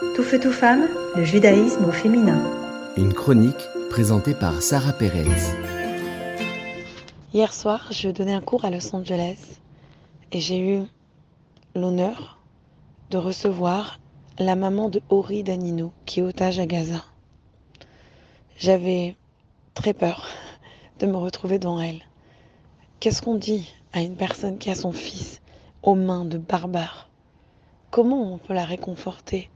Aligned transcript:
Tout 0.00 0.22
feu, 0.22 0.40
tout 0.40 0.50
femme, 0.50 0.88
le 1.14 1.24
judaïsme 1.24 1.84
au 1.84 1.92
féminin. 1.92 2.42
Une 2.96 3.12
chronique 3.12 3.68
présentée 3.90 4.32
par 4.32 4.62
Sarah 4.62 4.94
Perez. 4.94 5.26
Hier 7.34 7.52
soir, 7.52 7.86
je 7.90 8.08
donnais 8.08 8.32
un 8.32 8.40
cours 8.40 8.64
à 8.64 8.70
Los 8.70 8.96
Angeles 8.96 9.36
et 10.32 10.40
j'ai 10.40 10.58
eu 10.58 10.82
l'honneur 11.74 12.38
de 13.10 13.18
recevoir 13.18 14.00
la 14.38 14.56
maman 14.56 14.88
de 14.88 15.02
Ori 15.10 15.42
Danino 15.42 15.92
qui 16.06 16.20
est 16.20 16.22
otage 16.22 16.58
à 16.58 16.64
Gaza. 16.64 17.04
J'avais 18.56 19.16
très 19.74 19.92
peur 19.92 20.28
de 20.98 21.04
me 21.04 21.16
retrouver 21.16 21.58
devant 21.58 21.78
elle. 21.78 22.00
Qu'est-ce 23.00 23.20
qu'on 23.20 23.36
dit 23.36 23.70
à 23.92 24.00
une 24.00 24.16
personne 24.16 24.56
qui 24.56 24.70
a 24.70 24.74
son 24.74 24.92
fils 24.92 25.42
aux 25.82 25.94
mains 25.94 26.24
de 26.24 26.38
barbares? 26.38 27.10
Comment 27.90 28.32
on 28.32 28.38
peut 28.38 28.54
la 28.54 28.64
réconforter, 28.64 29.50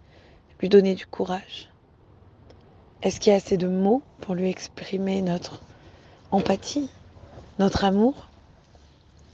lui 0.61 0.69
donner 0.69 0.95
du 0.95 1.07
courage 1.07 1.71
Est-ce 3.03 3.21
qu'il 3.21 3.31
y 3.31 3.35
a 3.35 3.37
assez 3.37 3.57
de 3.57 3.69
mots 3.69 4.03
pour 4.21 4.35
lui 4.35 4.49
exprimer 4.49 5.23
notre 5.23 5.61
empathie, 6.31 6.91
notre 7.59 7.85
amour? 7.85 8.29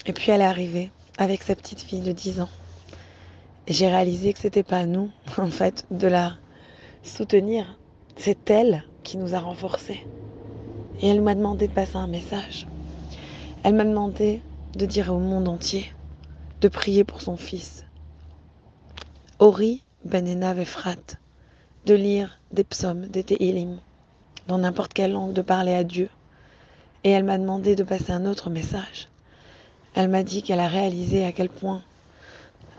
Et 0.06 0.12
puis 0.12 0.30
elle 0.30 0.40
est 0.40 0.44
arrivée 0.44 0.90
avec 1.18 1.42
sa 1.42 1.54
petite 1.54 1.82
fille 1.82 2.00
de 2.00 2.12
10 2.12 2.40
ans. 2.40 2.48
Et 3.66 3.72
j'ai 3.72 3.88
réalisé 3.88 4.32
que 4.32 4.40
c'était 4.40 4.62
pas 4.62 4.78
à 4.78 4.86
nous, 4.86 5.10
en 5.36 5.50
fait, 5.50 5.86
de 5.90 6.08
la 6.08 6.36
soutenir. 7.02 7.78
C'est 8.16 8.50
elle 8.50 8.84
qui 9.02 9.16
nous 9.16 9.34
a 9.34 9.40
renforcés. 9.40 10.00
Et 11.00 11.08
elle 11.08 11.22
m'a 11.22 11.34
demandé 11.34 11.68
de 11.68 11.72
passer 11.72 11.96
un 11.96 12.06
message. 12.06 12.66
Elle 13.62 13.74
m'a 13.74 13.84
demandé 13.84 14.42
de 14.74 14.86
dire 14.86 15.14
au 15.14 15.18
monde 15.18 15.48
entier 15.48 15.92
de 16.60 16.68
prier 16.68 17.04
pour 17.04 17.22
son 17.22 17.36
fils. 17.36 17.84
Ori 19.38 19.82
Benena 20.06 20.54
Vefrat, 20.54 21.18
de 21.84 21.92
lire 21.92 22.40
des 22.52 22.64
psaumes, 22.64 23.06
des 23.08 23.22
Tehillim, 23.22 23.80
dans 24.48 24.56
n'importe 24.56 24.94
quelle 24.94 25.12
langue, 25.12 25.34
de 25.34 25.42
parler 25.42 25.74
à 25.74 25.84
Dieu. 25.84 26.08
Et 27.04 27.10
elle 27.10 27.24
m'a 27.24 27.36
demandé 27.36 27.76
de 27.76 27.84
passer 27.84 28.10
un 28.10 28.24
autre 28.24 28.48
message. 28.48 29.08
Elle 29.94 30.08
m'a 30.08 30.22
dit 30.22 30.42
qu'elle 30.42 30.60
a 30.60 30.68
réalisé 30.68 31.26
à 31.26 31.32
quel 31.32 31.50
point 31.50 31.82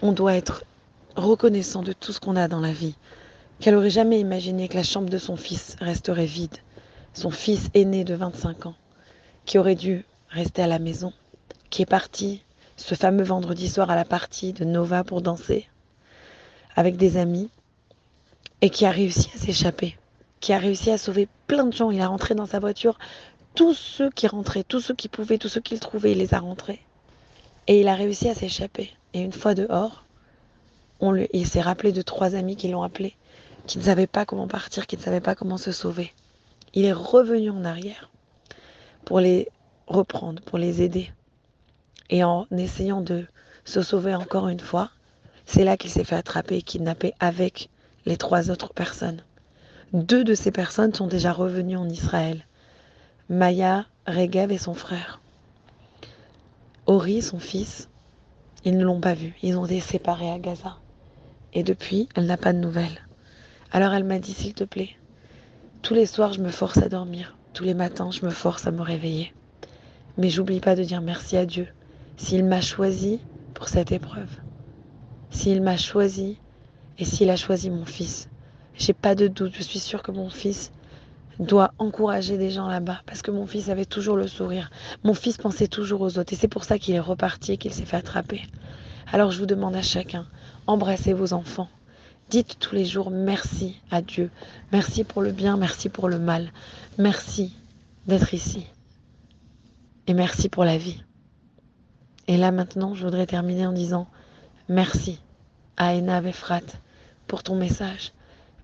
on 0.01 0.13
doit 0.13 0.33
être 0.33 0.63
reconnaissant 1.15 1.83
de 1.83 1.93
tout 1.93 2.11
ce 2.11 2.19
qu'on 2.19 2.35
a 2.35 2.47
dans 2.47 2.59
la 2.59 2.73
vie, 2.73 2.95
qu'elle 3.59 3.75
aurait 3.75 3.91
jamais 3.91 4.19
imaginé 4.19 4.67
que 4.67 4.77
la 4.77 4.83
chambre 4.83 5.09
de 5.09 5.19
son 5.19 5.37
fils 5.37 5.75
resterait 5.79 6.25
vide, 6.25 6.57
son 7.13 7.29
fils 7.29 7.69
aîné 7.75 8.03
de 8.03 8.15
25 8.15 8.65
ans, 8.65 8.75
qui 9.45 9.59
aurait 9.59 9.75
dû 9.75 10.05
rester 10.29 10.63
à 10.63 10.67
la 10.67 10.79
maison, 10.79 11.13
qui 11.69 11.83
est 11.83 11.85
parti 11.85 12.43
ce 12.77 12.95
fameux 12.95 13.23
vendredi 13.23 13.69
soir 13.69 13.91
à 13.91 13.95
la 13.95 14.05
partie 14.05 14.53
de 14.53 14.65
Nova 14.65 15.03
pour 15.03 15.21
danser 15.21 15.67
avec 16.75 16.97
des 16.97 17.17
amis 17.17 17.49
et 18.61 18.69
qui 18.69 18.85
a 18.85 18.91
réussi 18.91 19.29
à 19.35 19.37
s'échapper, 19.37 19.97
qui 20.39 20.53
a 20.53 20.57
réussi 20.57 20.91
à 20.91 20.97
sauver 20.97 21.27
plein 21.47 21.65
de 21.65 21.73
gens. 21.73 21.91
Il 21.91 22.01
a 22.01 22.07
rentré 22.07 22.35
dans 22.35 22.45
sa 22.45 22.59
voiture 22.59 22.97
tous 23.55 23.73
ceux 23.73 24.09
qui 24.09 24.27
rentraient, 24.27 24.63
tous 24.63 24.79
ceux 24.79 24.95
qui 24.95 25.09
pouvaient, 25.09 25.37
tous 25.37 25.49
ceux 25.49 25.61
qu'il 25.61 25.79
trouvait, 25.79 26.13
il 26.13 26.19
les 26.19 26.33
a 26.33 26.39
rentrés. 26.39 26.81
Et 27.67 27.81
il 27.81 27.87
a 27.87 27.95
réussi 27.95 28.29
à 28.29 28.35
s'échapper. 28.35 28.91
Et 29.13 29.21
une 29.21 29.33
fois 29.33 29.55
dehors, 29.55 30.05
on 30.99 31.15
il 31.33 31.47
s'est 31.47 31.61
rappelé 31.61 31.91
de 31.91 32.01
trois 32.01 32.35
amis 32.35 32.55
qui 32.55 32.69
l'ont 32.69 32.83
appelé, 32.83 33.15
qui 33.67 33.77
ne 33.77 33.83
savaient 33.83 34.07
pas 34.07 34.25
comment 34.25 34.47
partir, 34.47 34.87
qui 34.87 34.97
ne 34.97 35.01
savaient 35.01 35.21
pas 35.21 35.35
comment 35.35 35.57
se 35.57 35.71
sauver. 35.71 36.13
Il 36.73 36.85
est 36.85 36.93
revenu 36.93 37.49
en 37.49 37.65
arrière 37.65 38.09
pour 39.03 39.19
les 39.19 39.49
reprendre, 39.87 40.41
pour 40.43 40.57
les 40.57 40.81
aider. 40.81 41.11
Et 42.09 42.23
en 42.23 42.47
essayant 42.51 43.01
de 43.01 43.25
se 43.65 43.81
sauver 43.81 44.15
encore 44.15 44.47
une 44.47 44.59
fois, 44.59 44.91
c'est 45.53 45.65
là 45.65 45.75
qu'il 45.75 45.91
s'est 45.91 46.05
fait 46.05 46.15
attraper 46.15 46.55
et 46.55 46.61
kidnapper 46.61 47.13
avec 47.19 47.69
les 48.05 48.15
trois 48.15 48.51
autres 48.51 48.73
personnes. 48.73 49.21
Deux 49.91 50.23
de 50.23 50.33
ces 50.33 50.49
personnes 50.49 50.93
sont 50.93 51.07
déjà 51.07 51.33
revenues 51.33 51.75
en 51.75 51.89
Israël. 51.89 52.45
Maya, 53.27 53.85
Regev 54.07 54.53
et 54.53 54.57
son 54.57 54.73
frère. 54.73 55.19
Ori, 56.85 57.21
son 57.21 57.39
fils, 57.39 57.89
ils 58.63 58.77
ne 58.77 58.85
l'ont 58.85 59.01
pas 59.01 59.13
vu. 59.13 59.35
Ils 59.43 59.57
ont 59.57 59.65
été 59.65 59.81
séparés 59.81 60.31
à 60.31 60.39
Gaza. 60.39 60.77
Et 61.53 61.63
depuis, 61.63 62.07
elle 62.15 62.27
n'a 62.27 62.37
pas 62.37 62.53
de 62.53 62.59
nouvelles. 62.59 63.05
Alors 63.73 63.91
elle 63.91 64.05
m'a 64.05 64.19
dit, 64.19 64.33
s'il 64.33 64.53
te 64.53 64.63
plaît, 64.63 64.95
tous 65.81 65.93
les 65.93 66.05
soirs, 66.05 66.31
je 66.31 66.39
me 66.39 66.51
force 66.51 66.77
à 66.77 66.87
dormir. 66.87 67.35
Tous 67.51 67.65
les 67.65 67.73
matins, 67.73 68.11
je 68.11 68.25
me 68.25 68.31
force 68.31 68.67
à 68.67 68.71
me 68.71 68.81
réveiller. 68.81 69.33
Mais 70.17 70.29
j'oublie 70.29 70.61
pas 70.61 70.77
de 70.77 70.83
dire 70.83 71.01
merci 71.01 71.35
à 71.35 71.45
Dieu 71.45 71.67
s'il 72.15 72.45
m'a 72.45 72.61
choisi 72.61 73.19
pour 73.53 73.67
cette 73.67 73.91
épreuve. 73.91 74.29
S'il 75.31 75.61
m'a 75.61 75.77
choisi 75.77 76.37
et 76.99 77.05
s'il 77.05 77.29
a 77.29 77.35
choisi 77.35 77.69
mon 77.69 77.85
fils. 77.85 78.29
J'ai 78.75 78.93
pas 78.93 79.15
de 79.15 79.27
doute, 79.27 79.53
je 79.55 79.63
suis 79.63 79.79
sûre 79.79 80.03
que 80.03 80.11
mon 80.11 80.29
fils 80.29 80.71
doit 81.39 81.71
encourager 81.79 82.37
des 82.37 82.51
gens 82.51 82.67
là-bas 82.67 83.01
parce 83.05 83.21
que 83.21 83.31
mon 83.31 83.47
fils 83.47 83.69
avait 83.69 83.85
toujours 83.85 84.15
le 84.15 84.27
sourire. 84.27 84.69
Mon 85.03 85.13
fils 85.13 85.37
pensait 85.37 85.67
toujours 85.67 86.01
aux 86.01 86.19
autres 86.19 86.33
et 86.33 86.35
c'est 86.35 86.47
pour 86.47 86.63
ça 86.63 86.77
qu'il 86.77 86.93
est 86.93 86.99
reparti 86.99 87.53
et 87.53 87.57
qu'il 87.57 87.73
s'est 87.73 87.85
fait 87.85 87.97
attraper. 87.97 88.43
Alors 89.11 89.31
je 89.31 89.39
vous 89.39 89.45
demande 89.45 89.75
à 89.75 89.81
chacun, 89.81 90.27
embrassez 90.67 91.13
vos 91.13 91.33
enfants. 91.33 91.69
Dites 92.29 92.57
tous 92.59 92.75
les 92.75 92.85
jours 92.85 93.09
merci 93.09 93.81
à 93.89 94.01
Dieu. 94.01 94.29
Merci 94.71 95.03
pour 95.03 95.21
le 95.21 95.31
bien, 95.31 95.57
merci 95.57 95.89
pour 95.89 96.07
le 96.07 96.19
mal. 96.19 96.51
Merci 96.97 97.55
d'être 98.05 98.33
ici. 98.33 98.67
Et 100.07 100.13
merci 100.13 100.49
pour 100.49 100.63
la 100.63 100.77
vie. 100.77 101.03
Et 102.27 102.37
là 102.37 102.51
maintenant, 102.51 102.93
je 102.93 103.03
voudrais 103.03 103.25
terminer 103.25 103.65
en 103.65 103.73
disant 103.73 104.07
merci 104.71 105.19
à 105.77 105.93
Ena 105.93 106.21
Vefrat 106.21 106.61
pour 107.27 107.43
ton 107.43 107.55
message. 107.55 108.13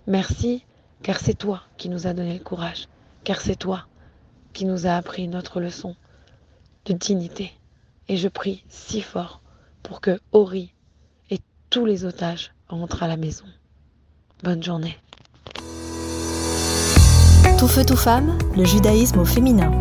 Merci 0.08 0.64
car 1.04 1.20
c'est 1.20 1.34
toi 1.34 1.62
qui 1.78 1.90
nous 1.90 2.08
a 2.08 2.14
donné 2.14 2.38
le 2.38 2.44
courage, 2.44 2.88
car 3.24 3.42
c'est 3.42 3.56
toi 3.56 3.86
qui 4.54 4.66
nous 4.66 4.88
a 4.88 4.96
appris 4.96 5.28
notre 5.28 5.60
leçon 5.60 5.96
de 6.86 6.94
dignité. 6.94 7.52
Et 8.08 8.18
je 8.18 8.30
prie 8.30 8.64
si 8.70 9.02
fort 9.02 9.42
pour 9.84 10.00
que 10.02 10.20
Ori 10.32 10.74
et 11.30 11.40
tous 11.70 11.86
les 11.86 12.06
otages 12.06 12.54
rentrent 12.70 13.04
à 13.04 13.08
la 13.08 13.18
maison. 13.18 13.46
Bonne 14.44 14.64
journée. 14.64 14.98
Tout 17.60 17.68
feu, 17.68 17.84
tout 17.86 17.98
femme, 17.98 18.38
le 18.56 18.64
judaïsme 18.64 19.20
au 19.20 19.26
féminin. 19.26 19.72